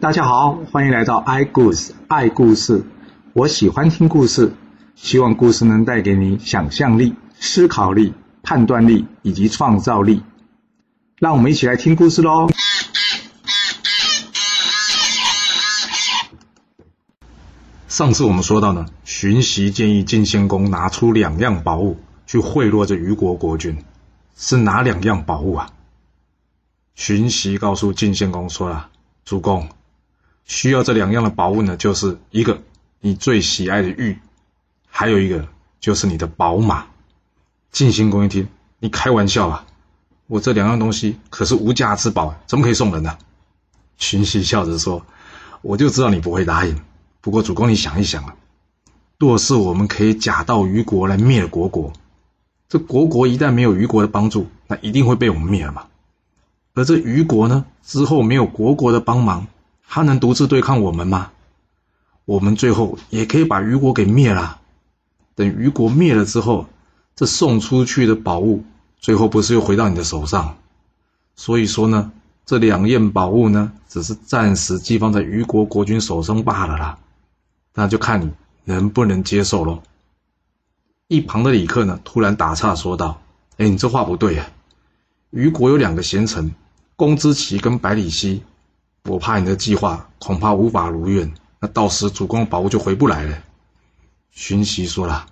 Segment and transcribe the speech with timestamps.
[0.00, 2.82] 大家好，欢迎来到 i 故事爱故事。
[3.34, 4.54] 我喜欢听故事，
[4.94, 10.22] 希望故事能带给你想象力、思考力、判断力以及创造力。
[11.18, 12.48] 让我们一起来听故事喽。
[17.86, 23.84] 上次我们说到呢，荀息建议晋献公拿出两样宝物去贿赂这虞国国君，
[24.34, 25.68] 是哪两样宝物啊？
[26.94, 28.88] 荀息告诉晋献公说了
[29.26, 29.68] ：“主公，
[30.50, 32.60] 需要这两样的宝物呢，就是一个
[32.98, 34.18] 你最喜爱的玉，
[34.88, 35.46] 还有一个
[35.78, 36.86] 就是你的宝马。”
[37.70, 38.48] 晋献公一听，
[38.80, 39.64] 你开玩笑啊！
[40.26, 43.16] 我这两样东西可是无价之宝，怎么可以送人呢？
[43.96, 45.06] 荀息笑着说
[45.62, 46.76] ：“我就知道你不会答应。”
[47.22, 48.34] 不过，主公，你想一想啊，
[49.18, 51.92] 若是我们可以假道虞国来灭国国，
[52.68, 55.84] 这国国一旦没有虞国的帮助，那一定会被我们灭了嘛。
[56.74, 59.46] 而这虞国呢，之后没有国国的帮忙，
[59.92, 61.32] 他能独自对抗我们吗？
[62.24, 64.60] 我们最后也可以把虞国给灭了。
[65.34, 66.68] 等虞国灭了之后，
[67.16, 68.62] 这送出去的宝物，
[69.00, 70.58] 最后不是又回到你的手上？
[71.34, 72.12] 所以说呢，
[72.46, 76.98] 这两件宝物呢，只是暂时寄放在虞国国君手中罢了啦。
[77.74, 78.30] 那就看你
[78.64, 79.82] 能不能接受喽。
[81.08, 83.20] 一旁的李克呢，突然打岔说道
[83.58, 84.48] ：“哎，你这话不对呀！
[85.30, 86.54] 虞国有两个贤臣，
[86.94, 88.40] 公之奇跟百里奚，
[89.04, 91.32] 我怕你的计划恐怕无法如愿。
[91.60, 93.42] 那到时主公宝物就回不来了。”
[94.32, 95.26] 荀息说了：“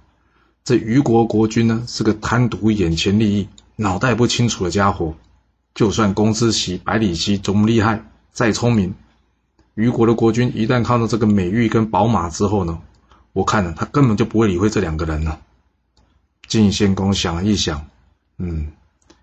[0.65, 5.15] 这虞国国君呢，是个贪图眼前利益、脑袋不清楚的家伙。
[5.75, 8.95] 就算公之奇、百里奚多么厉害、再聪明。”
[9.75, 12.81] 虞国的国君一旦看到这个美玉跟宝马之后呢，
[13.33, 15.41] 我看呢，他根本就不会理会这两个人了。
[16.49, 17.87] 晋献公想了一想，
[18.39, 18.73] 嗯，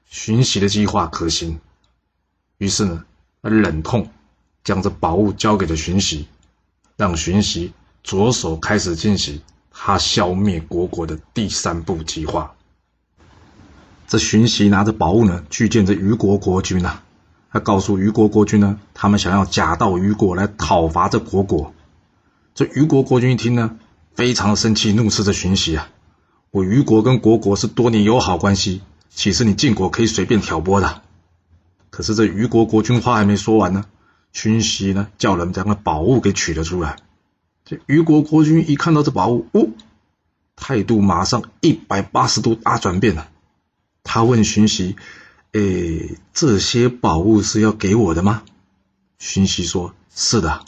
[0.10, 1.60] 荀息的计划可行，
[2.58, 3.04] 于是呢，
[3.42, 4.10] 他忍痛
[4.66, 6.28] 将这宝物交给了荀息，
[6.98, 7.72] 让荀息
[8.04, 9.40] 着手开始进行
[9.72, 12.56] 他消灭国国的第三步计划。
[14.08, 17.02] 这荀息拿着宝物呢，去见这虞国国君呐、
[17.52, 21.74] 他告诉虞国国君呢，他们想要假道虞国来讨伐这国国。
[22.54, 23.78] 这虞国国君一听呢，
[24.16, 25.90] 非常的生气，怒斥着荀息啊！
[26.52, 31.02] 我虞国跟国国是多年友好关系，岂是你晋国可以随便挑拨的？
[31.90, 33.86] 可是这虞国国君话还没说完呢，
[34.36, 36.98] 荀息呢叫人将那宝物给取了出来。
[37.64, 39.70] 这虞国国君一看到这宝物，哦，
[40.58, 43.30] 态度马上一百八十度大转变了。
[44.04, 44.98] 他问荀息。
[45.54, 45.62] 哎，
[46.34, 48.44] 这些宝物是要给我的吗？
[49.20, 50.66] 荀息说：“是的，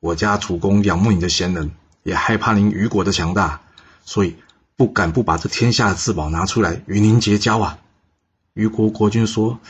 [0.00, 1.70] 我家主公仰慕你的贤能，
[2.02, 3.62] 也害怕您虞国的强大，
[4.04, 4.34] 所以
[4.74, 7.78] 不敢不把这天下的至宝拿出来与您结交啊。”
[8.52, 9.60] 虞国国君说：“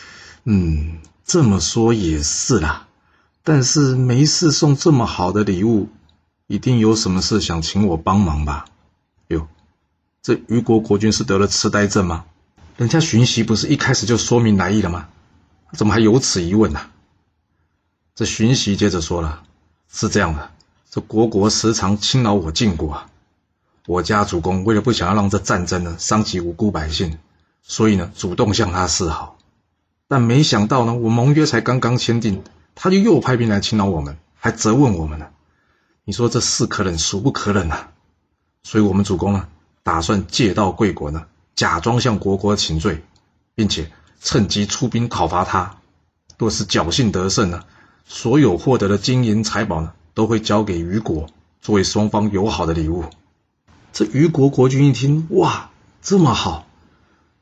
[0.45, 2.86] 嗯，这么说也是啦，
[3.49, 5.89] 但是没事送这么好的礼物，
[6.49, 8.65] 一定有什么事想请我帮忙吧？”
[9.31, 9.47] 哟，
[10.21, 12.25] 这虞国国君是得了痴呆症吗？
[12.77, 15.07] 人家荀息不是一开始就说明来意了吗？
[15.75, 16.91] 怎么还有此疑问呢？
[18.17, 19.45] 这荀息接着说了
[19.89, 20.51] ：“是这样的，
[20.91, 23.01] 这国国时常侵扰我晋国，
[23.87, 27.17] 我家主公为了不想要让这战争呢伤及无辜百姓，
[27.63, 29.39] 所以呢主动向他示好。
[30.09, 32.43] 但没想到呢，我盟约才刚刚签订，
[32.77, 35.27] 他就又派兵来侵扰我们，还责问我们呢。
[36.05, 37.89] 你说这是可忍孰不可忍啊？
[38.63, 39.49] 所以我们主公呢，
[39.83, 41.27] 打算借道贵国呢。”
[41.57, 43.03] 假装向国国请罪，
[43.55, 45.79] 并且趁机出兵讨伐他。
[46.37, 47.65] 若是侥幸得胜呢，
[48.05, 51.31] 所有获得的金银财宝呢，都会交给虞国，
[51.63, 53.07] 作为双方友好的礼物。
[53.95, 55.71] 这虞国国君一听，哇，
[56.03, 56.67] 这么好！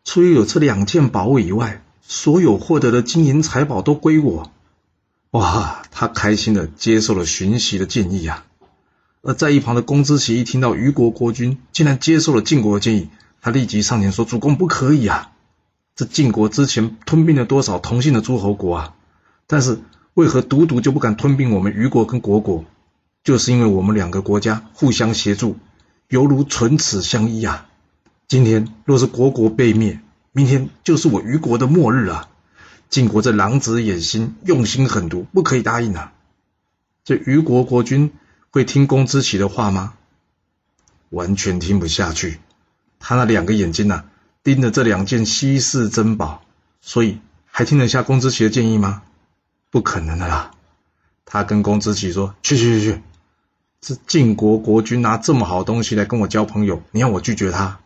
[0.04, 4.52] 除了有这两件宝物以外，所有获得的金银财宝都归我。
[5.34, 8.44] 哇，他开心的接受了荀息的建议啊。
[9.20, 13.08] 而在一旁的公之奇一听到虞国国君竟然接受了晋国的建议。
[13.42, 15.32] 他立即上前说：“主公不可以啊！
[15.96, 18.94] 这晋国之前吞并了多少同姓的诸侯国啊？
[19.48, 19.80] 但是
[20.14, 22.64] 为何独独就不敢吞并我们虞国跟国国？
[23.24, 25.56] 就是因为我们两个国家互相协助，
[26.08, 27.66] 犹如唇齿相依啊！
[28.28, 29.98] 今天若是国国被灭，
[30.30, 32.28] 明天就是我虞国的末日啊！
[32.94, 36.12] 晋国这狼子野心，用心狠毒，不可以答应啊！
[37.02, 38.12] 这虞国国君
[38.52, 39.94] 会听公之奇的话吗？
[41.10, 42.38] 完全听不下去。”
[43.00, 44.04] 他那两个眼睛呐、啊，
[44.44, 46.44] 盯着这两件稀世珍宝，
[46.80, 49.02] 所以还听得下公之奇的建议吗？
[49.72, 50.52] 不可能的啦！
[51.24, 53.02] 他跟公之奇说：“去去去去，
[53.80, 57.80] 这晋国国君拿这么好的东西来跟我交朋友，你要我拒绝他？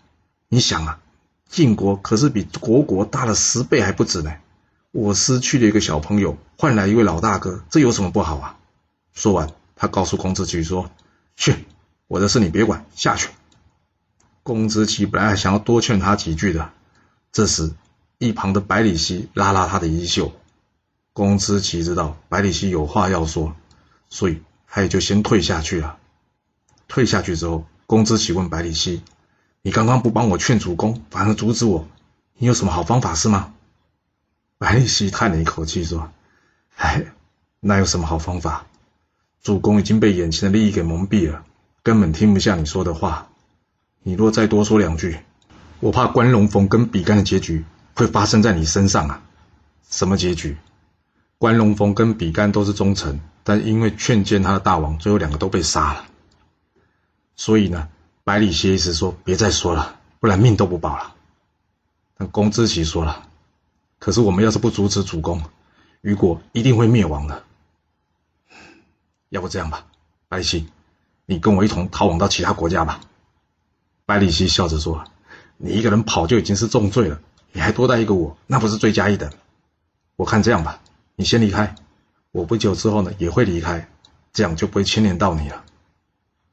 [0.50, 1.00] 你想啊，
[1.48, 4.34] 晋国可是比国国大了十倍还不止呢。
[4.98, 8.58] 我失去了一个小朋友，换来一位老大哥，这有什么不好啊？
[9.14, 10.90] 说完，他告诉公之奇说
[11.36, 11.54] ：“去，
[12.08, 13.28] 我的事你别管，下去。”
[14.42, 16.72] 公之奇本来还想要多劝他几句的，
[17.30, 17.72] 这时
[18.18, 20.32] 一旁的百里奚拉拉他的衣袖。
[21.12, 23.54] 公之奇知道百里奚有话要说，
[24.10, 25.96] 所以他也就先退下去了。
[26.88, 29.00] 退下去之后，公之奇问百里奚
[29.62, 31.86] ：“你刚刚不帮我劝主公，反而阻止我，
[32.36, 33.54] 你有什么好方法是吗？”
[34.58, 36.10] 百里奚叹了一口气说
[36.76, 37.06] ：“哎，
[37.60, 38.66] 那有什么好方法？
[39.40, 41.44] 主公已经被眼前的利益给蒙蔽了，
[41.84, 43.28] 根本听不下你说的话。
[44.02, 45.20] 你若再多说两句，
[45.78, 47.64] 我怕关龙逢跟比干的结局
[47.94, 49.22] 会发生在你身上啊！
[49.88, 50.56] 什么结局？
[51.38, 56.04] 关龙逢跟比干都是忠臣，但因为劝谏他的大王，最后两个都被杀了。”
[57.36, 57.88] 所以呢，
[58.24, 61.14] 百里奚意思说别再说了，不然命都不保了。
[62.16, 63.27] 但公之奇说了，
[63.98, 65.42] 可是我们要是不阻止主公，
[66.00, 67.44] 虞国一定会灭亡的。
[69.28, 69.86] 要不这样吧，
[70.28, 70.66] 百里奚，
[71.26, 73.00] 你跟我一同逃亡到其他国家吧。
[74.06, 75.04] 百里奚笑着说
[75.58, 77.20] ：“你一个人跑就已经是重罪了，
[77.52, 79.30] 你还多带一个我，那不是罪加一等？
[80.16, 80.80] 我看这样吧，
[81.14, 81.74] 你先离开，
[82.30, 83.90] 我不久之后呢也会离开，
[84.32, 85.64] 这样就不会牵连到你了。”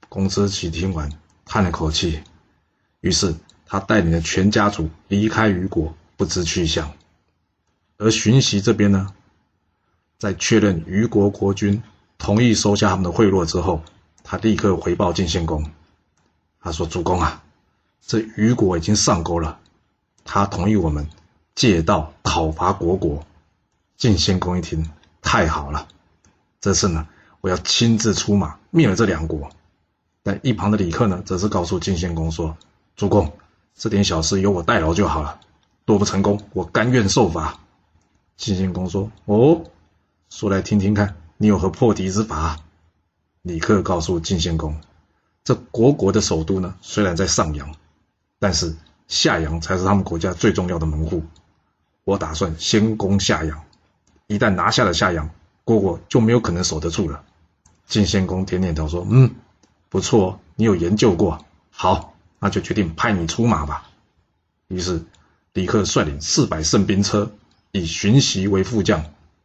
[0.09, 1.09] 公之奇听完，
[1.45, 2.21] 叹了口气，
[2.99, 3.33] 于是
[3.65, 6.91] 他带领了全家族离开虞国，不知去向。
[7.97, 9.13] 而荀袭这边呢，
[10.17, 11.81] 在确认虞国国君
[12.17, 13.81] 同意收下他们的贿赂之后，
[14.23, 15.71] 他立刻回报晋献公，
[16.61, 17.43] 他说：“主公啊，
[18.05, 19.59] 这虞国已经上钩了，
[20.23, 21.07] 他同意我们
[21.53, 23.25] 借道讨伐虢国。”
[23.97, 24.89] 晋献公一听，
[25.21, 25.87] 太好了，
[26.59, 27.07] 这次呢，
[27.39, 29.49] 我要亲自出马灭了这两国。
[30.21, 32.57] 但一旁的李克呢，则是告诉晋献公说
[32.97, 33.37] ：“主公，
[33.73, 35.39] 这点小事由我代劳就好了，
[35.85, 37.57] 若不成功，我甘愿受罚。”
[38.37, 39.63] 晋献公说：“哦，
[40.29, 42.59] 说来听听看，你有何破敌之法？”
[43.41, 44.79] 李克告诉晋献公
[45.43, 47.75] ：“这虢国的首都呢，虽然在上阳，
[48.39, 48.75] 但是
[49.07, 51.23] 下阳才是他们国家最重要的门户。
[52.03, 53.63] 我打算先攻下阳，
[54.27, 55.29] 一旦拿下了下阳，
[55.63, 57.23] 虢国就没有可能守得住了。”
[57.87, 59.35] 晋献公点点头说：“嗯。”
[59.87, 61.45] 不错，你有研究过。
[61.69, 63.89] 好，那就决定派你出马吧。
[64.67, 65.05] 于是，
[65.53, 67.31] 李克率领四百胜兵车，
[67.75, 69.03] 以荀息为副将，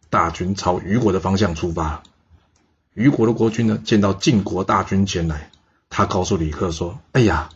[0.09, 2.05] 大军朝虞国的方向出发。
[2.95, 5.51] 虞国的国君呢，见到晋国大军前来，
[5.89, 7.49] 他告诉李克说：“哎呀，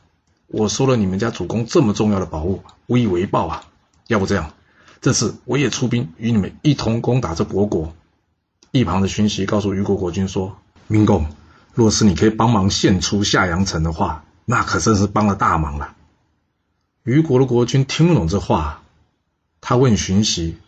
[0.48, 3.64] 我收了你们家主公这么重要的宝物，无以为报啊！
[4.08, 4.52] 要不这样，
[5.00, 7.94] 这次我也出兵与你们一同攻打这虢国。”
[8.72, 10.56] 一旁的荀息告诉虞国国君说
[10.88, 11.26] ：“明公。”
[11.72, 15.94] 若是你可以帮忙献出下阳城的话，那可真是帮了大忙了。
[17.04, 18.82] 虞国的国君听不懂这话，
[19.60, 20.58] 他问荀息：“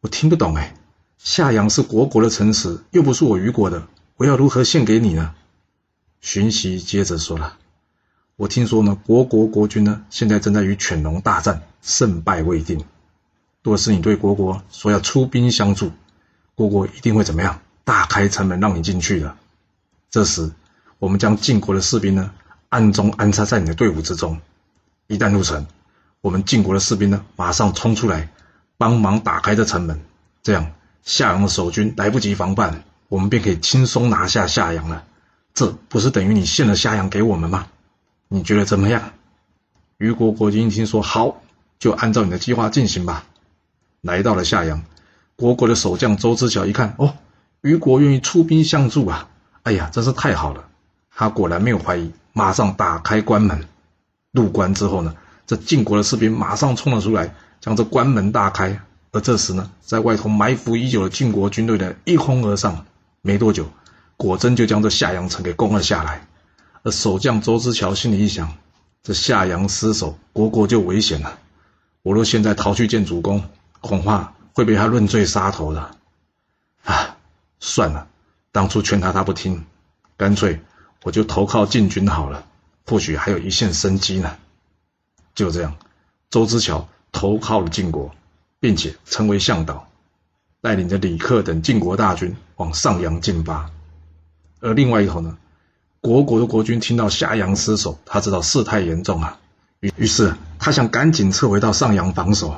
[0.00, 0.74] 我听不懂哎，
[1.18, 5.34] 夏阳是虢国的城池，又不是我虞国的，我要如何献给你呢？”
[6.20, 7.58] 荀息接着说了
[8.36, 12.84] ：“我听说呢，虢国国君呢，现在正在与犬戎大战，胜败未定。
[13.64, 15.90] 若是你对虢国说要出兵相助，
[16.56, 17.60] 虢国一定会怎么样？
[17.84, 19.36] 大开城门让你进去的。”
[20.10, 20.52] 这时，
[21.00, 22.32] 我们将晋国的士兵呢
[22.68, 24.40] 暗中安插在你的队伍之中。
[25.08, 25.66] 一旦入城，
[26.20, 28.30] 我们晋国的士兵呢马上冲出来，
[28.78, 30.00] 帮忙打开这城门。
[30.42, 30.72] 这样，
[31.02, 35.04] 夏阳的守军来不及防范，我们便可以轻松拿下夏阳了。
[35.52, 37.66] 这不是等于你献了夏阳给我们吗？
[38.28, 39.10] 你觉得怎么样？
[39.98, 41.42] 虞国国君一听说好，
[41.78, 43.24] 就按照你的计划进行吧。
[44.00, 44.84] 来到了夏阳，
[45.36, 47.14] 虢国的守将周之乔一看，哦，
[47.62, 49.28] 虞国愿意出兵相助啊！
[49.64, 50.64] 哎呀，真是太好了！
[51.14, 53.66] 他果然没有怀疑，马上打开关门。
[54.30, 55.16] 入关之后呢，
[55.46, 58.80] 这晋国的士兵马上冲了出来，将这关门大开。
[59.10, 62.84] 而这时呢，在外头埋伏已久的晋国军队呢，一哄而上。
[63.20, 63.68] 没多久，
[64.16, 66.26] 果真就将这夏阳城给攻了下来。
[66.82, 68.56] 而守将周之乔心里一想：
[69.02, 71.38] 这夏阳失守，国国就危险了。
[72.02, 73.42] 我若现在逃去见主公，
[73.80, 75.90] 恐怕会被他论罪杀头的。
[76.84, 77.16] 啊，
[77.60, 78.06] 算了。
[78.52, 79.64] 当初劝他，他不听，
[80.16, 80.60] 干脆
[81.02, 82.46] 我就投靠晋军好了，
[82.86, 84.36] 或许还有一线生机呢。
[85.34, 85.76] 就这样，
[86.30, 88.14] 周之乔投靠了晋国，
[88.60, 89.88] 并且成为向导，
[90.60, 93.70] 带领着李克等晋国大军往上阳进发。
[94.60, 95.36] 而另外一头呢，
[96.02, 99.38] 虢国的国君听到夏阳失守，他知道事态严重啊，
[99.80, 102.56] 于于是他想赶紧撤回到上阳防守。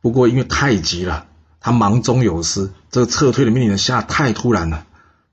[0.00, 1.26] 不过因为太急了，
[1.60, 4.86] 他忙中有失，这个撤退的命令下太突然了。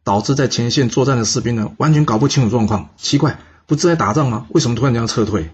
[0.03, 2.89] 导致在前线作战的士兵呢，完全搞不清楚状况。
[2.97, 4.47] 奇怪，不是在打仗吗？
[4.49, 5.51] 为什么突然这样撤退？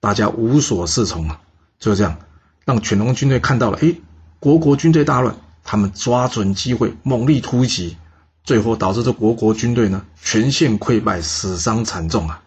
[0.00, 1.38] 大家无所适从啊！
[1.78, 2.16] 就这样，
[2.64, 3.94] 让犬戎军队看到了，哎，
[4.40, 7.96] 虢国军队大乱，他们抓准机会猛力突袭，
[8.44, 12.42] 最后导致这国国军队呢全线溃败，死伤惨重啊。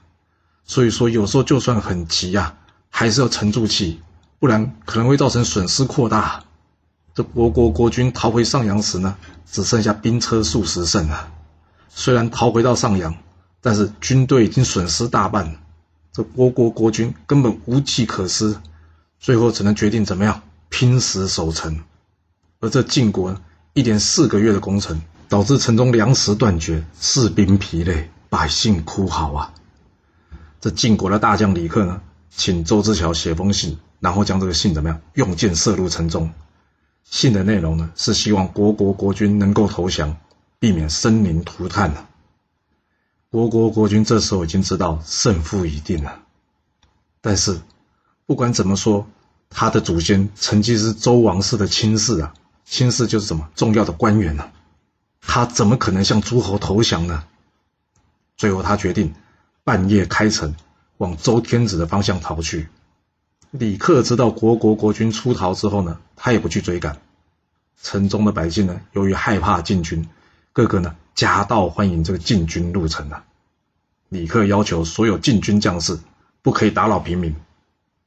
[0.65, 2.55] 所以说，有时候就算很急啊，
[2.89, 4.01] 还是要沉住气，
[4.39, 6.43] 不然可能会造成损失扩大。
[7.13, 11.29] 这国国国军逃回上阳时呢，只剩下兵车数十乘了。
[11.89, 13.13] 虽然逃回到上阳，
[13.61, 15.57] 但是军队已经损失大半，
[16.11, 18.55] 这国国国军根本无计可施，
[19.23, 21.79] 最后只能决定怎么样拼死守城。
[22.59, 23.39] 而这晋国，
[23.71, 29.53] 一连四个月的攻城，导致城中粮食断绝，士兵疲累，百姓哭嚎啊。
[30.59, 32.01] 这晋国的大将李克呢，
[32.31, 36.29] 请周之乔写封信，然后将这个信怎么样用箭射入城中。
[37.05, 40.17] 信的内容呢，是希望国国国君能够投降，
[40.59, 42.09] 避免生灵涂炭啊。
[43.31, 46.19] 国国国君这时候已经知道胜负已定了，
[47.21, 47.61] 但是
[48.33, 49.07] 不管怎么说，
[49.51, 52.33] 他的祖先曾经是周王室的亲事啊，
[52.65, 54.51] 亲事就是什么重要的官员呢、啊？
[55.21, 57.25] 他怎么可能向诸侯投降呢？
[58.35, 59.13] 最后他决定。
[59.63, 60.55] 半夜开城，
[60.97, 62.69] 往周天子的方向逃去。
[63.51, 66.97] 李克知道国国国君出逃之后呢，他也不去追赶。
[67.83, 70.09] 城中的百姓呢，由于害怕晋军，
[70.53, 73.25] 个个呢夹道欢迎这个禁军入城啊。
[74.09, 75.99] 李克要求所有禁军将士
[76.41, 77.35] 不可以打扰平民。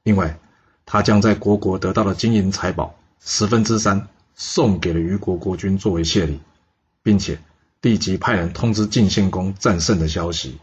[0.07, 0.39] 另外，
[0.85, 6.41] 他将在国国得到的金银财宝十分之三送给了虞国国君作为谢礼，
[7.03, 7.41] 并且
[7.81, 10.61] 立即派人通知晋献公战胜的消息。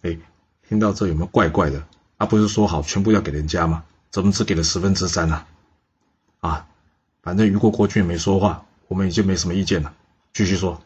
[0.00, 0.16] 哎，
[0.66, 1.84] 听到这有没有怪怪的？
[2.16, 3.84] 啊，不是说好全部要给人家吗？
[4.10, 5.44] 怎么只给了十分之三呢？
[6.40, 6.66] 啊，
[7.20, 9.92] 反正虞国国君也没说话，我们已经没什么意见了。
[10.32, 10.80] 继续说，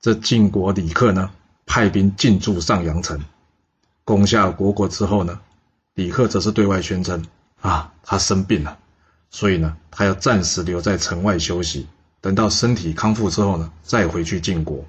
[0.00, 1.32] 这晋国李克呢，
[1.66, 3.20] 派兵进驻上阳城，
[4.04, 5.40] 攻下国国之后呢，
[5.98, 7.24] 李克则是对外宣称
[7.60, 8.78] 啊，他生病了，
[9.30, 11.88] 所以呢，他要暂时留在城外休息，
[12.20, 14.84] 等到身体康复之后呢，再回去晋国。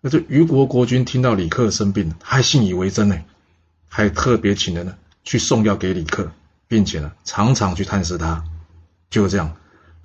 [0.00, 3.18] 那这虞国国君听到李克生病，还信以为真呢，
[3.86, 6.32] 还特别请人呢去送药给李克，
[6.68, 8.42] 并且呢常常去探视他。
[9.10, 9.56] 就这样，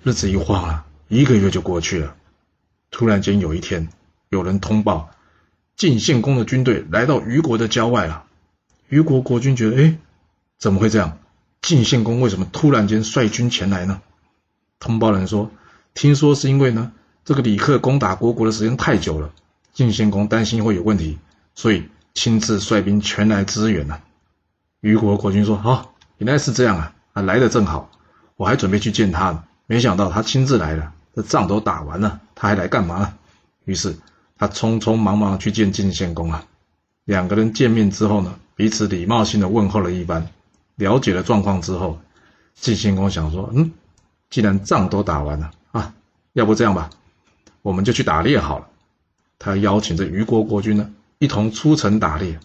[0.02, 2.14] 日子一晃啊，一个月就过去了。
[2.90, 3.88] 突然间有一天，
[4.28, 5.08] 有人通报，
[5.76, 8.23] 晋献公的军队来到虞国的郊外了。
[8.94, 9.98] 虞国国君觉得，哎，
[10.56, 11.18] 怎么会这样？
[11.60, 14.00] 晋献公为什么突然间率军前来呢？
[14.78, 15.50] 通报人说，
[15.94, 16.92] 听说是因为呢，
[17.24, 19.32] 这个李克攻打国国的时间太久了。
[19.72, 21.18] 晋献公担心会有问题，
[21.56, 24.00] 所以亲自率兵前来支援了。
[24.80, 26.94] 虞国国君说：“哦，原来是这样啊！
[27.14, 27.90] 啊，来的正好，
[28.36, 30.92] 我还准备去见他呢，没想到他亲自来了。
[31.16, 33.12] 这仗都打完了，他还来干嘛呢？”
[33.66, 33.96] 于是
[34.38, 36.46] 他匆匆忙忙去见晋献公啊。
[37.04, 40.28] 两个人见面之后呢，彼此礼貌性的问候了一番，
[40.76, 42.00] 了解了状况之后，
[42.54, 43.72] 晋献公想说：“嗯，
[44.30, 45.94] 既然仗都打完了啊，
[46.32, 46.90] 要不这样吧，
[47.62, 48.68] 我们就去打猎好了。”
[49.38, 52.38] 他邀请着虞国国君呢，一同出城打猎，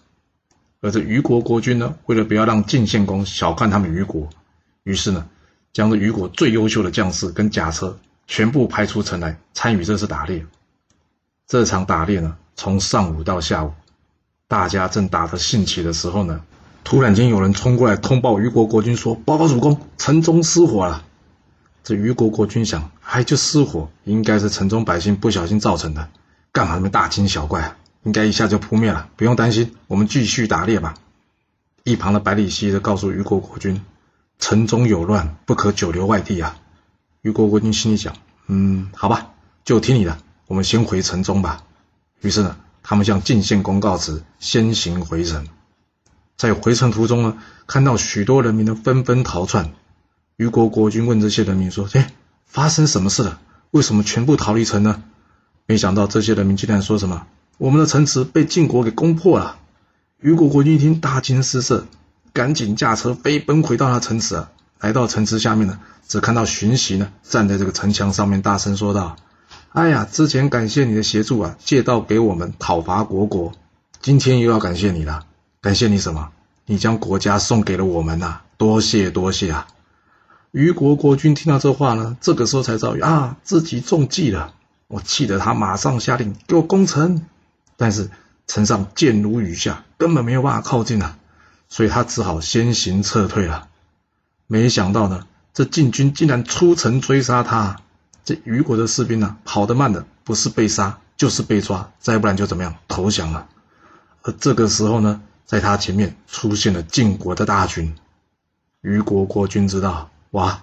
[0.80, 4.28] 而这虞国国君呢，为了不要让晋献公小看他们虞国，
[4.82, 5.28] 于是呢，
[5.72, 10.44] 将这虞国最优秀的将士跟甲车全部派出城来参与这次打猎。
[11.46, 13.72] 这场打猎呢，从上午到下午，
[14.50, 16.40] 大家正打得兴起的时候呢，
[16.82, 21.04] 突然间有人冲过来通报虞国国君说：“报告主公，城中失火了。”
[21.84, 26.08] 这虞国国君想：“哎，就失火，应该是城中百姓不小心造成的。”
[26.50, 27.76] 干嘛那么大惊小怪啊？
[28.02, 30.94] 应该一下就扑灭了，不用担心，我们继续打猎吧。
[31.84, 33.80] 一旁的百里奚则告诉虞国国君
[34.40, 36.56] ：“城中有乱，不可久留外地啊。”
[37.22, 38.16] 虞国国君心里想
[38.48, 39.28] ：“嗯，好吧，
[39.64, 41.62] 就听你的，我们先回城中吧。”
[42.20, 45.46] 于是呢，他们向晋献公告辞，先行回城。
[46.36, 49.72] 在回城途中呢，看到许多人民呢纷纷逃窜。
[50.36, 52.12] 虞国国君问这些人民说：“哎，
[52.46, 53.40] 发生什么事了？
[53.72, 55.02] 为什么全部逃离城呢？”
[55.66, 57.26] 没想到这些人民竟然说什么
[57.58, 59.58] ：“我们的城池被晋国给攻破了。”
[60.18, 61.86] 虞国国君一听，大惊失色，
[62.32, 64.44] 赶紧驾车飞奔回到他城池！
[64.80, 69.16] 来到城池下面呢，只看到荀息呢站在这个城墙上面，大声说道
[69.72, 73.52] ：“哎呀，之前感谢你的协助啊，借道给我们讨伐国国，
[74.02, 75.26] 今天又要感谢你了。
[75.60, 76.30] 感谢你什么？
[76.66, 78.40] 你将国家送给了我们呐！
[78.56, 79.68] 多谢多谢啊！”
[80.50, 84.54] 虞国国君听到这话呢，这个时候才知道啊，自己中计了。
[84.88, 87.24] 我气得他马上下令给我攻城，
[87.76, 88.10] 但是
[88.48, 91.16] 城上箭如雨下，根本没有办法靠近啊，
[91.68, 93.68] 所以他只好先行撤退了。
[94.48, 97.76] 没想到呢，这晋军竟然出城追杀他。
[98.30, 103.48] 这虞国的士兵呢、跑得慢的不是被杀就是被抓，再不然就怎么样投降了。
[104.22, 107.92] 而这个时候呢，在他前面出现了晋国的大军，
[108.82, 110.62] 虞国国君知道，哇，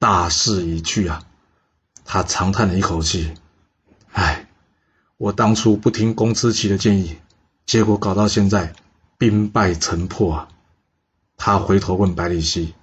[0.00, 1.22] 大势已去啊，
[2.04, 3.32] 他长叹了一口气。
[4.10, 4.48] 唉，
[5.16, 7.18] 我当初不听公之奇的建议，
[7.64, 8.74] 结果搞到现在
[9.18, 10.48] 兵败城破啊！
[11.36, 12.74] 他回头问百里奚：“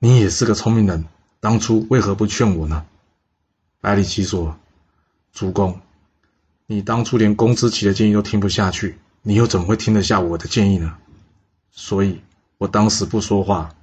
[0.00, 1.04] 你也是个聪明人，
[1.40, 2.86] 当初为何不劝我呢？”
[3.82, 4.58] 百里奇说
[5.32, 5.80] ：“主公，
[6.66, 10.96] 你当初连公之奇的建议都听不下去，你又怎么会听得下我的建议呢？
[11.72, 12.20] 所以
[12.58, 13.74] 我当时不说话，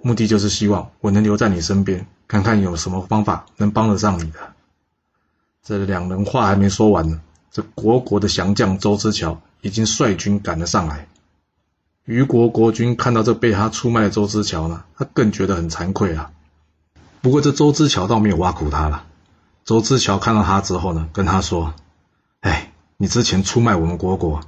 [0.00, 4.54] 目的就是希望我能留在你身边，看看有什么方法能帮得上你的。”
[5.64, 11.08] 这两人话还没说完呢，这虢国的降将周之乔已经率军赶了上来。
[12.04, 16.30] 虞国国君看到这被他出卖的周之乔呢，他更觉得很惭愧啊。
[17.20, 19.06] 不过这周之乔倒没有挖苦他了。
[19.64, 21.74] 周志乔看到他之后呢，跟他说
[22.40, 24.42] ：“哎，你之前出卖我们国国，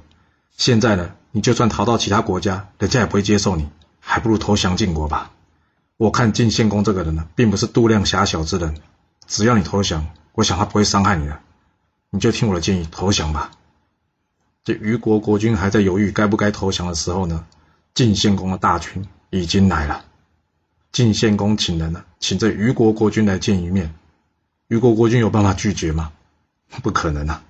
[0.55, 3.67] 现在呢，你就算逃到其他国家，人家也不会接受你，
[3.99, 5.31] 还不如投降晋国吧。
[5.97, 8.75] 我看晋献公这个人呢，并不是度量狭小之人，
[9.25, 11.39] 只要你投降。”我想他不会伤害你的，
[12.11, 13.49] 你就听我的建议投降吧。
[14.63, 17.43] 这虞国国君还在犹豫该不该投降的时候呢，
[17.95, 20.05] 晋献公的大军已经来了。
[20.91, 23.95] 晋献公请人了，请这虞国国君来见一面。
[24.69, 26.11] 虞国国君有办法拒绝吗？
[26.83, 27.41] 不可能啊，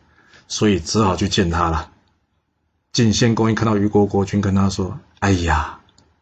[0.48, 1.92] 所以只好去见他了。
[2.92, 5.80] 晋献公一看到虞国国君，跟他说：“哎呀，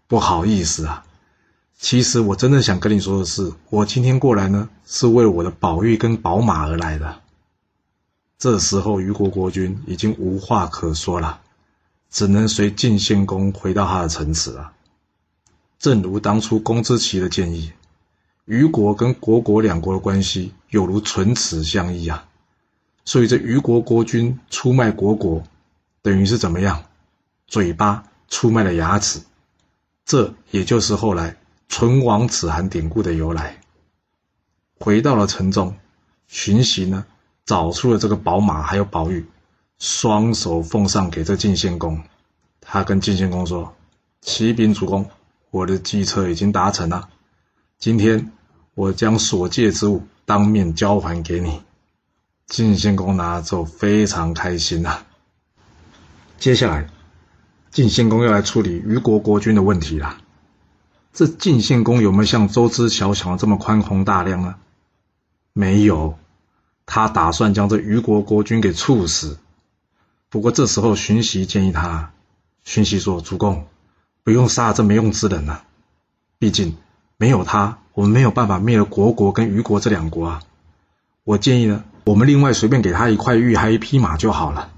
[0.08, 1.04] 不好意思啊。”
[1.78, 7.22] 其实我真的想跟你说的是，我今天过来呢，是为我的宝玉跟宝马而来的。
[8.38, 11.42] 这时候，虞国国君已经无话可说了，
[12.10, 14.72] 只能随晋献公回到他的城池了。
[15.78, 17.74] 正如当初公之奇的建议，
[18.46, 22.28] 虞国跟虢国两国的关系有如唇齿相依啊，
[23.06, 25.42] 所以这虞国国君出卖虢国，
[26.02, 26.84] 等于是怎么样？
[27.48, 29.22] 嘴巴出卖了牙齿，
[30.06, 31.38] 这也就是后来。
[31.70, 33.62] 唇亡齿寒典故的由来。
[34.78, 35.76] 回到了城中，
[36.28, 37.06] 荀息呢
[37.46, 39.26] 找出了这个宝马还有宝玉，
[39.80, 42.04] 双手奉上给这晋献公。
[42.60, 43.74] 他跟晋献公说
[44.22, 45.10] ：“启禀主公，
[45.52, 47.10] 我的计策已经达成了。
[47.80, 48.32] 今天
[48.74, 51.62] 我将所借之物当面交还给你。”
[52.48, 55.04] 晋献公拿了之后非常开心呐、
[56.38, 56.90] 接下来，
[57.72, 60.18] 晋献公要来处理虞国国君的问题了。
[61.12, 64.56] 这晋献公有没有像周之乔想的这么宽宏大量呢？
[65.54, 66.20] 没有，
[66.86, 69.40] 他打算将这虞国国君给处死。
[70.30, 72.12] 不过这时候荀息建议他，
[72.64, 73.66] 荀息说：“主公，
[74.24, 75.64] 不用杀这没用之人啊，
[76.38, 76.78] 毕竟
[77.18, 80.42] 没有他，我们没有办法灭了国国跟虞国这两国啊。
[81.24, 84.70] 我建议呢，我们另外随便给他一块玉，还一匹马就好了，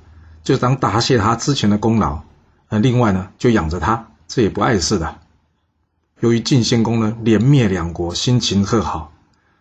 [0.43, 2.21] 就当答谢他之前的功劳。
[2.69, 5.17] 那另外呢，就养着他，这也不碍事的。”
[6.21, 9.11] 由于晋献公呢连灭两国，心情特好，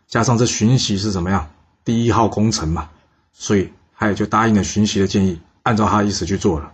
[0.06, 1.48] 加上这荀息是怎么样
[1.82, 2.90] 第一号功臣嘛，
[3.32, 6.72] 所以他也就答应了荀息的建议，按照他的意思去做了。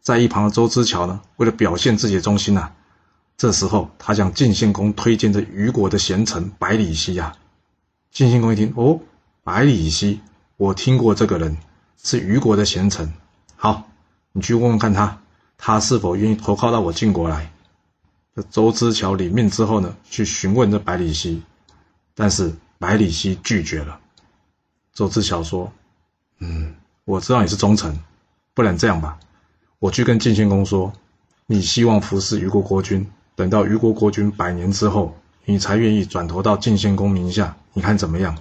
[0.00, 2.72] 在一旁的周之乔呢，为了表现自己的忠心啊，
[3.36, 7.36] 这时候他向晋献公推荐这虞国的贤臣百里奚啊。
[8.10, 9.00] 晋献公一听，哦，
[9.42, 10.20] 百里奚，
[10.56, 11.56] 我听过这个人，
[12.02, 13.12] 是虞国的贤臣，
[13.56, 13.88] 好，
[14.32, 15.20] 你去问问看他，
[15.58, 17.50] 他是否愿意投靠到我晋国来。
[18.36, 21.42] 这周之乔领命之后呢，去询问这百里奚，
[22.14, 23.98] 但是百里奚拒绝了。
[24.92, 25.72] 周之乔说
[26.38, 27.98] ：“嗯，我知道你是忠臣，
[28.54, 29.18] 不然这样吧，
[29.80, 30.92] 我去跟晋献公说，
[31.46, 38.38] 你希望服侍虞国国君，等到虞国国君百年之后，你才愿意转投到晋献公名下，你看怎么样？”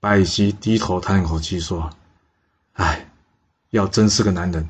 [0.00, 1.90] 百里奚低头叹一口气说
[2.74, 3.08] ：“哎，
[3.70, 4.68] 要真是个男人，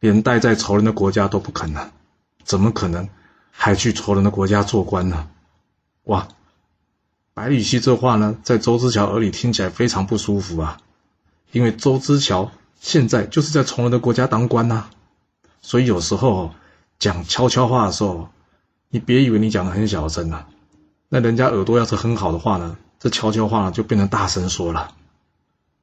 [0.00, 1.90] 连待在仇人的国家都不肯呢，
[2.44, 3.08] 怎么可能？”
[3.60, 5.28] 还去仇人的国家做官呢？
[6.04, 6.28] 哇！
[7.34, 10.80] 百里奚这话呢，在周之乔耳里听起来非常不舒服啊。
[11.50, 14.84] 因为周之乔现在就是在仇人的国家当官呐，
[15.60, 16.52] 所以有时候
[17.00, 18.28] 讲悄悄话的时候，
[18.90, 20.46] 你别以为你讲的很小声呐，
[21.08, 24.94] 那人家耳朵要是很好的话呢，这悄悄话就变成大声说了。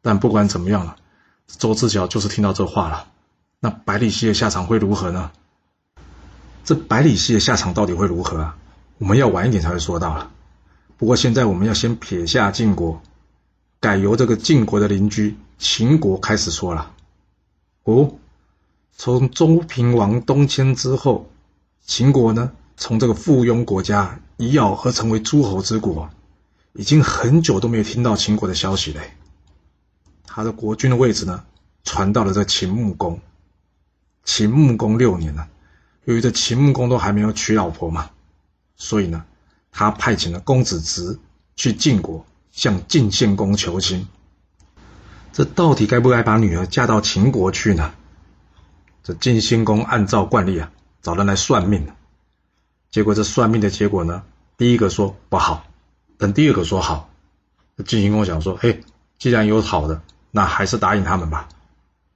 [0.02, 0.98] 但不管怎么样了，
[1.48, 3.08] 周志乔就是听到这话了，
[3.60, 5.32] 那百里奚的下场会如何呢？
[6.63, 8.58] 这百里奚的下场到底会如何啊？
[8.98, 10.32] 我们要晚一点才会说到了。
[10.98, 13.02] 不过现在我们要先撇下晋国，
[13.80, 16.91] 改由这个晋国的邻居秦国开始说了。
[17.84, 18.15] 哦，
[18.96, 21.30] 从周平王东迁之后，
[21.86, 26.10] 秦国呢，从这个附庸国家一咬合成为诸侯之国，
[26.74, 29.02] 已经很久都没有听到秦国的消息了。
[30.26, 31.46] 他的国君的位置呢，
[31.84, 33.20] 传到了这秦穆公。
[34.26, 35.48] 秦穆公六年了。
[36.04, 38.10] 由于这秦穆公都还没有娶老婆嘛，
[38.76, 39.24] 所以呢，
[39.72, 41.18] 他派遣了公子直
[41.56, 44.08] 去晋国向晋献公求亲。
[45.32, 47.94] 这到底该不该把女儿嫁到秦国去呢？
[49.04, 51.88] 这晋献公按照惯例啊，找人来算命。
[52.95, 54.23] 结果这算命的结果呢，
[54.55, 55.65] 第一个说不好，
[56.17, 57.10] 等第二个说好。
[57.86, 58.86] 晋献公想说，嘿，
[59.19, 61.49] 既然有好的，那还是答应他们吧。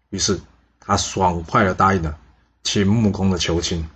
[0.10, 0.40] 于是
[0.80, 2.18] 他爽快地答应了
[2.64, 3.90] 秦穆公的求亲。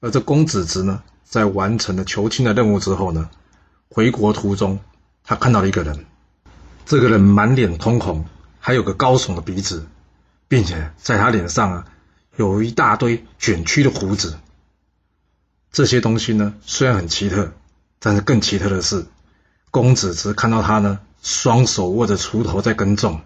[0.00, 3.30] 而这公子职呢，在完成了求亲的任务之后呢，
[3.88, 4.80] 回国途中，
[5.22, 6.06] 他看到了一个人，
[6.84, 8.26] 这个人满脸通红，
[8.58, 9.86] 还有个高耸的鼻子，
[10.48, 11.86] 并且在他脸上啊，
[12.34, 14.36] 有一大堆卷曲的胡子。
[15.74, 17.52] 这些东西呢，虽然很奇特，
[17.98, 19.06] 但是更奇特的是，
[19.72, 23.22] 公子只看到他呢，双手握着锄头在耕种，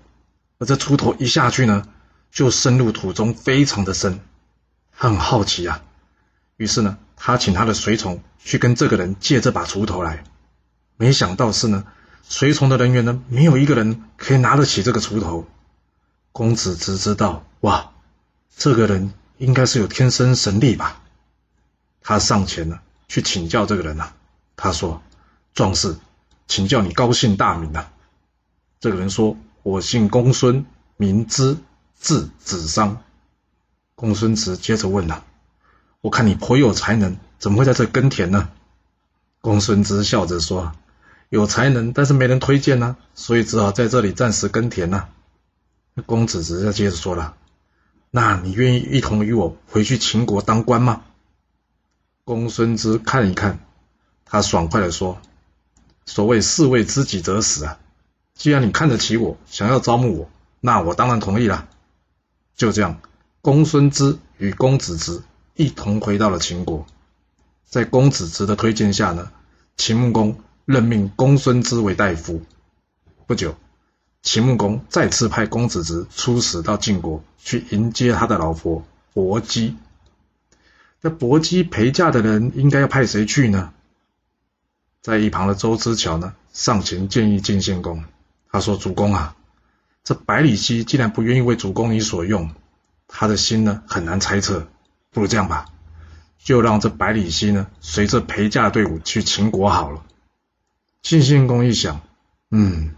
[0.59, 1.87] 而这锄头一下去呢，
[2.33, 4.21] 就深入土中，非常的深。
[4.91, 5.83] 很好奇啊。
[6.57, 10.25] 于是呢，他请他的随从去跟这个人借这把锄头来，
[10.97, 11.85] 没想到是呢，
[12.23, 15.47] 随从的人员呢，没有一个人可以拿得起这个锄头。
[16.33, 17.91] 公子只知道，哇，
[18.57, 21.03] 这个人应该是有天生神力吧？
[22.03, 24.13] 他上前呢，去请教这个人呐、
[24.57, 25.03] 他说
[25.55, 25.97] ：“壮士，
[26.47, 27.93] 请教你高姓大名啊？”
[28.81, 30.65] 这个人说：“我姓公孙，
[30.97, 31.59] 名资，
[31.95, 33.03] 字子商。”
[33.95, 35.25] 公孙职接着问了、
[36.01, 38.49] 我看你颇有才能，怎么会在这耕田呢？
[39.41, 40.73] 公孙资笑着说
[41.29, 45.09] ：“有才能，但是没人推荐呢、所以只好在这里暂时耕田呢、啊。”
[46.07, 47.37] 公子职接着说了
[48.13, 51.03] ：“那你愿意一同与我回去秦国当官吗？”
[52.29, 53.59] 公孙资看一看，
[54.27, 55.19] 他爽快地说
[56.05, 57.79] ：“所谓士为知己者死啊！
[58.35, 61.67] 既然你看得起我，想要招募我，那我当然同意了。”
[62.55, 63.01] 就这样，
[63.41, 65.23] 公孙资与公子职。
[65.55, 66.85] 一同回到了秦国，
[67.65, 69.33] 在公子职的推荐下呢，
[69.79, 72.43] 秦穆公任命公孙资为大夫。
[73.27, 73.57] 不久，
[74.21, 79.79] 秦穆公再次派公子职出使到晋国，去迎接他的老婆薄姬。
[81.01, 83.73] 那薄姬陪嫁的人应该要派谁去呢？
[85.01, 88.05] 在一旁的周之乔呢，上前建议晋献公，
[88.51, 89.37] 他说：“主公啊，
[90.03, 92.51] 这百里奚既然不愿意为主公你所用，
[93.07, 94.67] 他的心呢，很难猜测。”
[95.11, 95.67] 不如这样吧，
[96.39, 100.05] 就让这百里奚呢随着陪嫁队伍去秦国好了。
[101.01, 102.03] 晋献公一想，
[102.51, 102.95] 嗯，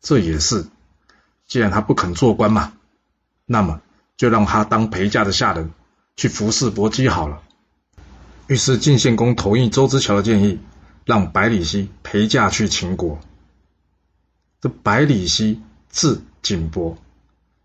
[0.00, 0.66] 这也是，
[1.46, 2.72] 既然他不肯做官嘛，
[3.44, 3.80] 那么
[4.16, 5.70] 就让他当陪嫁的下人
[6.16, 7.42] 去服侍薄姬好了。
[8.46, 10.58] 于是晋献公同意周之乔的建议，
[11.04, 13.18] 让百里奚陪嫁去秦国。
[14.60, 16.96] 这百里奚字景伯，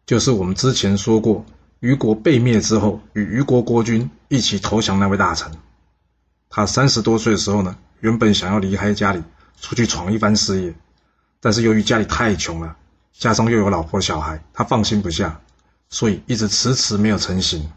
[0.06, 1.46] 就是我们之前说过。
[1.80, 5.52] 虞国被灭之后，与虞国国君一起投降那位大臣。
[6.48, 9.24] 他三十多岁的时候呢，原本想要离开家里，
[9.60, 10.76] 出去闯一番事业，
[11.40, 12.78] 但是由于家里太穷了，
[13.14, 15.42] 加上又有老婆小孩，他放心不下，
[15.90, 17.68] 所以一直迟迟没有成行。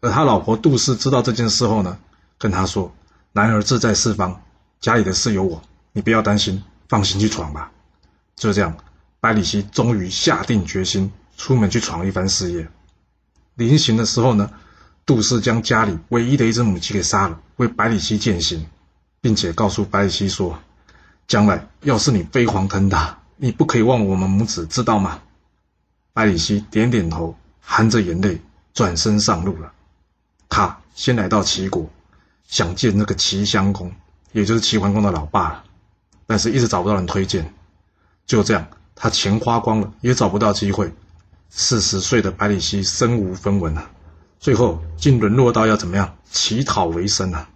[0.00, 1.98] 而他老婆杜氏知道这件事后呢，
[2.38, 2.92] 跟他说
[3.32, 4.42] ：“男儿志在四方，
[4.80, 7.70] 家里的事有我，你不要担心，放心去闯吧。”
[8.34, 8.74] 就这样，
[9.20, 12.66] 百里奚终于下定决心出门去闯一番事业。
[13.56, 14.50] 临行的时候呢，
[15.04, 18.66] 杜氏将家里唯一的一只母鸡给杀了，为百里奚饯行，
[19.20, 20.58] 并且告诉百里奚说
[21.28, 25.20] ：“将来要是你飞黄腾达，你不可以忘我们母子，知道吗？”
[26.14, 28.40] 百里奚点点头，含着眼泪
[28.72, 29.70] 转身上路了。
[30.50, 31.88] 他先来到齐国，
[32.46, 33.90] 想见那个齐襄公，
[34.32, 35.64] 也就是齐桓公的老爸了，
[36.26, 37.54] 但是一直找不到人推荐。
[38.26, 40.92] 就这样，他钱花光了，也找不到机会。
[41.48, 43.90] 四十岁的百里奚身无分文啊，
[44.38, 47.48] 最后竟沦落到要怎么样乞讨为生啊！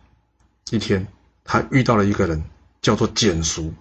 [0.70, 1.07] 一天，
[1.44, 2.42] 他遇到了一个人，
[2.80, 3.72] 叫做简叔。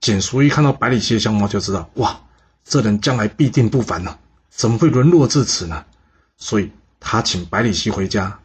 [0.00, 2.20] 简叔一看到百里奚的相貌，就知道哇，
[2.64, 4.18] 这人将来必定不凡呢、啊，
[4.50, 5.84] 怎么会沦落至此呢？
[6.36, 6.70] 所以
[7.00, 8.38] 他请百里奚回家，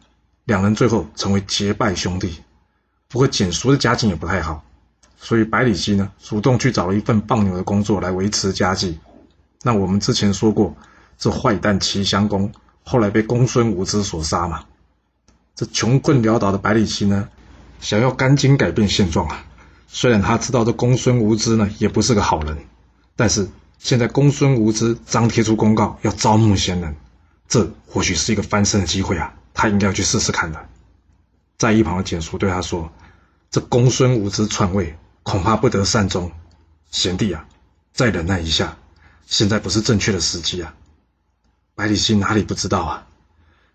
[0.44, 2.38] 两人最后成为结拜兄弟。
[3.08, 4.64] 不过简叔的家境也不太好，
[5.18, 8.98] 所以百里奚呢，主动去找了一份放牛的工作来维持家计。
[9.62, 10.74] 那我们之前说过，
[11.18, 12.50] 这坏蛋齐襄公
[12.82, 14.64] 后来被公孙无知所杀嘛。
[15.54, 17.28] 这穷困潦倒的百里奚呢，
[17.80, 19.44] 想要赶紧改变现状啊。
[19.88, 22.58] 虽然他知道这公孙无知呢也不是个好人，
[23.14, 26.96] 但是现在公孙无知张贴出公告要招募贤人，
[27.48, 29.34] 这或许是一个翻身的机会啊。
[29.54, 30.68] 他应该要去试试看的。
[31.56, 32.92] 在一旁的简叔对他说
[33.50, 36.30] ：“这公孙无知篡位，恐怕不得善终。
[36.90, 37.48] 贤弟啊，
[37.92, 38.76] 再忍耐一下。”
[39.26, 40.74] 现在不是正确的时机啊！
[41.74, 43.06] 百里奚哪里不知道啊？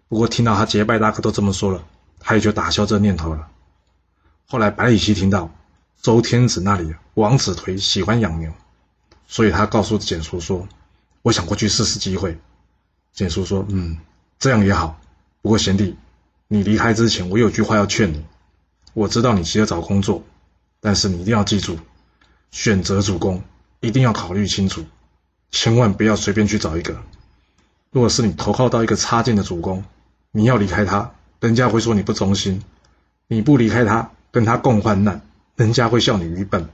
[0.07, 1.83] 不过听到他结拜大哥都这么说了，
[2.19, 3.49] 他也就打消这念头了。
[4.47, 5.53] 后来百里奚听到
[6.01, 8.53] 周天子那里王子颓喜欢养牛，
[9.27, 10.67] 所以他告诉简叔说
[11.23, 12.39] ：“我想过去试试机会。”
[13.13, 13.97] 简叔说：“嗯，
[14.39, 14.99] 这样也好。
[15.41, 15.97] 不过贤弟，
[16.47, 18.25] 你离开之前，我有句话要劝你。
[18.93, 20.23] 我知道你急着找工作，
[20.79, 21.77] 但是你一定要记住，
[22.51, 23.41] 选择主公
[23.79, 24.85] 一定要考虑清楚，
[25.49, 27.01] 千万不要随便去找一个。
[27.91, 29.83] 如果是你投靠到一个差劲的主公，
[30.31, 32.59] 你要离开他，人家会说你不忠心；
[33.27, 35.21] 你不离开他，跟他共患难，
[35.55, 36.69] 人家会笑你愚笨。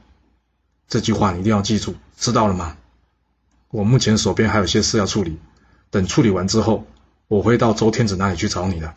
[0.88, 2.78] 这句话你一定要记住，知道了吗？
[3.70, 5.40] 我目前手边还有些事要处理。”
[5.90, 6.86] 等处理完之后，
[7.28, 8.94] 我会到周天子那里去找你的。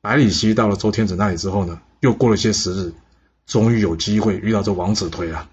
[0.00, 2.92] 百里奚到了周天子那里之后呢，又过了些时日，
[3.46, 5.48] 终于有机会遇到这王子颓了。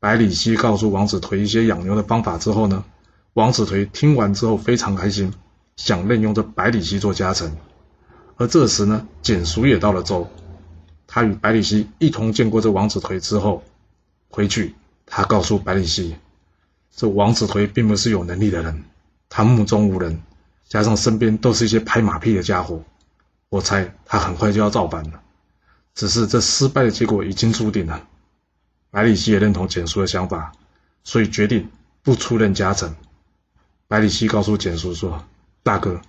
[0.00, 2.84] 百里奚告诉王子颓一些养牛的方法之后呢，
[3.32, 5.32] 王子颓听完之后非常开心，
[5.76, 7.56] 想任用这百里奚做家臣。
[8.36, 10.28] 而这时呢，简叔也到了周，
[11.06, 13.62] 他与百里奚一同见过这王子颓之后，
[14.28, 14.74] 回去
[15.06, 16.16] 他告诉百里奚，
[16.94, 18.84] 这王子颓并不是有能力的人。
[19.36, 20.22] 他目中无人，
[20.68, 22.84] 加上身边都是一些拍马屁的家伙，
[23.48, 25.20] 我猜他很快就要造反了。
[25.92, 28.06] 只是这失败的结果已经注定了。
[28.92, 30.52] 百里奚也认同简叔的想法，
[31.02, 31.68] 所以决定
[32.04, 32.94] 不出任家臣。
[33.88, 35.24] 百里奚告诉简叔说
[35.64, 36.00] ：“大哥，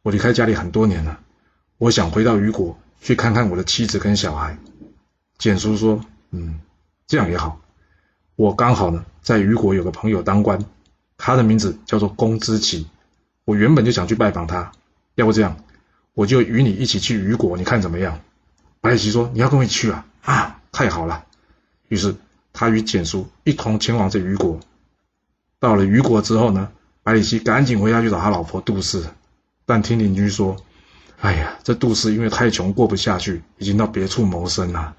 [0.00, 1.20] 我离开家里很多年了，
[1.76, 4.56] 我想回到虞国去看看我的妻子跟小孩。”
[5.36, 6.00] 简叔说
[6.32, 6.58] ：“嗯，
[7.06, 7.60] 这样也好。
[8.34, 10.58] 我刚好呢，在虞国有个朋友当官。”
[11.24, 12.88] 他的名字叫做公之奇，
[13.44, 14.72] 我原本就想去拜访他，
[15.14, 15.56] 要不这样，
[16.14, 18.18] 我就与你一起去雨果，你看怎么样？
[18.80, 20.04] 百里奚说：“你要跟我一起去啊？
[20.22, 21.24] 啊，太好了！”
[21.86, 22.16] 于是
[22.52, 24.58] 他与简叔一同前往这雨果。
[25.60, 26.70] 到了雨果之后呢，
[27.04, 29.04] 百里奚赶紧回家去找他老婆杜氏，
[29.64, 30.56] 但听邻居说
[31.22, 34.96] ：“哎呀，这杜氏因为太穷过不下去，已经到别处谋生了。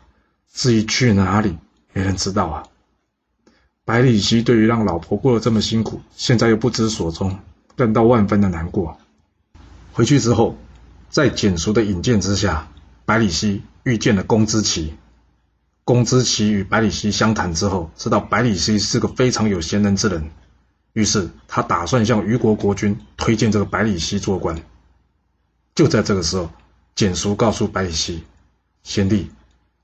[0.54, 1.58] 至于去哪里，
[1.92, 2.64] 没人知道啊。”
[3.86, 7.38] 百里奚对于让老婆过得这么辛苦，现在又不知所踪，
[7.76, 8.98] 感到万分的难过。
[9.92, 10.56] 回去之后，
[11.10, 12.70] 在简叔的引荐之下，
[13.04, 14.94] 百里奚遇见了公之奇。
[15.84, 20.30] 公之奇与百里奚相谈之后，知道百里奚是个非常有贤能之人，
[20.94, 24.62] 于是他打算向虞国国君推荐这个百里奚做官。
[25.76, 26.50] 就在这个时候，
[26.96, 28.24] 简叔告诉百里奚
[28.82, 29.30] ：“贤弟，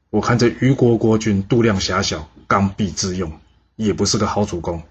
[0.09, 3.29] 我看这虞国国君度量狭小，刚愎自用。”
[3.85, 4.83] 也不是个好主公，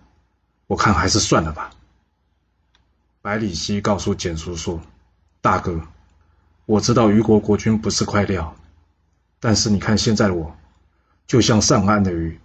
[0.67, 1.71] 我看还是算了吧。
[3.21, 4.81] 百里奚告诉简叔说
[5.43, 5.79] ：“大哥，
[6.65, 8.57] 我知道虞国国君不是块料，
[9.41, 10.57] 但是你看现在的我，
[11.27, 12.41] 就像上岸的鱼，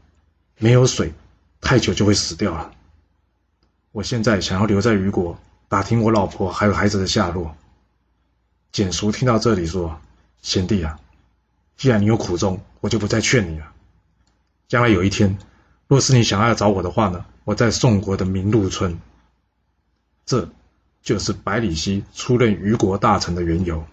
[0.58, 1.14] 没有水，
[1.62, 2.74] 太久就会死掉了。
[3.94, 7.56] 我现在想要留在虞国，打听我老婆还有孩子的下落。”
[8.74, 9.98] 简叔听到这里说
[10.44, 11.00] ：“贤弟啊，
[11.78, 13.72] 既然你有苦衷，我就不再劝你了。
[14.68, 15.38] 将来有一天。”
[15.88, 19.00] 若是你想要找我的话呢，我在宋国的明鹿村。
[20.26, 20.50] 这
[21.02, 23.86] 就是百里奚出任虞国大臣的缘由，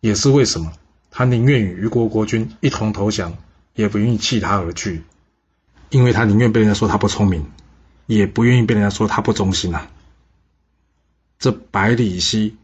[0.00, 0.72] 也是为什么
[1.10, 3.38] 他宁愿与虞国国君一同投降，
[3.74, 5.02] 也不愿意弃他而去，
[5.88, 7.50] 因为他宁愿被人家说他不聪明，
[8.04, 9.90] 也不愿意被人家说他不忠心啊。
[11.38, 12.54] 这百里奚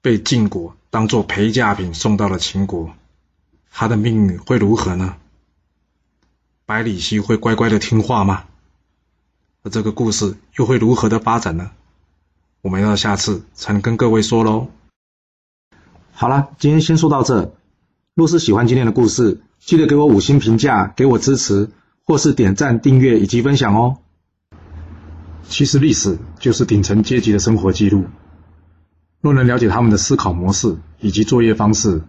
[0.00, 2.94] 被晋国当做陪嫁品送到了秦国，
[3.70, 5.16] 他的命运会如何呢？
[6.68, 8.44] 百里奚会乖乖的听话吗？
[9.62, 11.70] 而这个故事又会如何的发展呢？
[12.60, 14.68] 我们要下次才能跟各位说喽。
[16.12, 17.54] 好了，今天先说到这。
[18.14, 21.70] 若是喜欢今天的故事，记得给我五星评价，给我支持，
[22.04, 23.96] 或是点赞、订阅以及分享哦。
[25.48, 28.04] 其实历史就是顶层阶级的生活记录。
[29.22, 32.02] 若能了解他们的思考模式以及作业方式，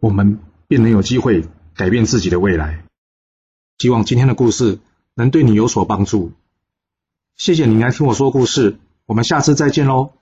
[0.00, 1.44] 我们便能有机会
[1.76, 2.82] 改变自己的未来。
[3.78, 4.78] 希望今天的故事
[5.14, 6.32] 能对你有所帮助。
[7.36, 10.12] 谢谢你来听我说故事，我们下次再见喽。